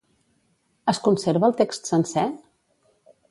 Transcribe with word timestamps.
Es 0.93 0.99
conserva 1.07 1.45
el 1.49 1.55
text 1.61 1.91
sencer? 1.91 2.25